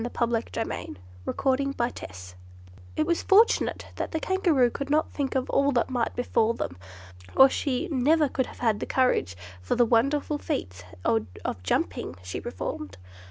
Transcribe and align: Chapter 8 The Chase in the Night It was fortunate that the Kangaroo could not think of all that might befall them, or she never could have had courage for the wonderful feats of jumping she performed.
Chapter 0.03 0.35
8 0.35 0.49
The 0.55 0.65
Chase 0.65 0.95
in 1.27 1.73
the 1.77 1.85
Night 1.85 2.35
It 2.95 3.05
was 3.05 3.21
fortunate 3.21 3.85
that 3.97 4.11
the 4.11 4.19
Kangaroo 4.19 4.71
could 4.71 4.89
not 4.89 5.11
think 5.11 5.35
of 5.35 5.47
all 5.51 5.71
that 5.73 5.91
might 5.91 6.15
befall 6.15 6.53
them, 6.53 6.75
or 7.37 7.47
she 7.47 7.87
never 7.89 8.27
could 8.27 8.47
have 8.47 8.57
had 8.61 8.89
courage 8.89 9.37
for 9.61 9.75
the 9.75 9.85
wonderful 9.85 10.39
feats 10.39 10.83
of 11.05 11.61
jumping 11.61 12.15
she 12.23 12.41
performed. 12.41 12.97